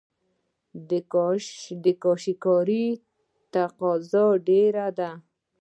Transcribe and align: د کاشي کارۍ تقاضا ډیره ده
د 1.83 1.89
کاشي 2.03 2.33
کارۍ 2.43 2.87
تقاضا 3.53 4.25
ډیره 4.47 4.87
ده 4.99 5.11